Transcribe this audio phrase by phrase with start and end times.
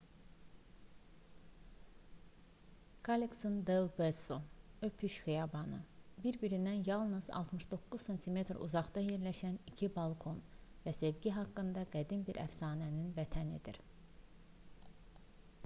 [3.07, 4.37] kallexon del beso
[4.87, 5.81] öpüş xiyabanı
[6.23, 10.39] bir-birindən yalnız 69 sm uzaqda yerləşən iki balkon
[10.87, 13.79] və sevgi haqqında qədim bir əfsanənin vətənidir